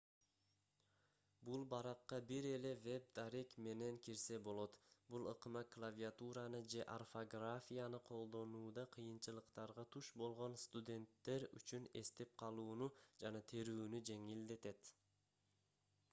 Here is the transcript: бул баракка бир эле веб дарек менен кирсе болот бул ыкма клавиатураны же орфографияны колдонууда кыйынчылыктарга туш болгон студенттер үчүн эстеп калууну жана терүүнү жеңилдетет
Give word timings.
бул 1.47 1.63
баракка 1.73 2.17
бир 2.29 2.45
эле 2.51 2.69
веб 2.85 3.09
дарек 3.17 3.51
менен 3.65 3.97
кирсе 4.07 4.37
болот 4.47 4.79
бул 5.15 5.27
ыкма 5.33 5.61
клавиатураны 5.75 6.61
же 6.73 6.87
орфографияны 6.95 7.99
колдонууда 8.07 8.85
кыйынчылыктарга 8.97 9.85
туш 9.97 10.11
болгон 10.23 10.57
студенттер 10.63 11.45
үчүн 11.61 11.85
эстеп 12.01 12.33
калууну 12.45 12.89
жана 13.25 13.43
терүүнү 13.53 14.01
жеңилдетет 14.11 14.91